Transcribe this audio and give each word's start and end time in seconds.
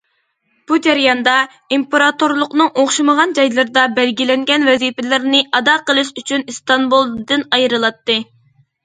بۇ 0.69 0.75
جەرياندا، 0.85 1.33
ئىمپېراتورلۇقنىڭ 1.75 2.71
ئوخشىمىغان 2.83 3.35
جايلىرىدا 3.39 3.83
بەلگىلەنگەن 3.99 4.65
ۋەزىپىلىرىنى 4.71 5.43
ئادا 5.59 5.77
قىلىش 5.91 6.11
ئۈچۈن 6.23 6.47
ئىستانبۇلدىن 6.55 7.45
ئايرىلاتتى. 7.59 8.17